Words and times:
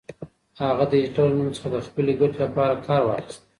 هغه 0.61 0.85
د 0.91 0.93
هېټلر 1.03 1.27
له 1.31 1.35
نوم 1.37 1.49
څخه 1.57 1.67
د 1.73 1.77
خپلې 1.87 2.13
ګټې 2.19 2.37
لپاره 2.45 2.81
کار 2.85 3.01
واخيست. 3.05 3.41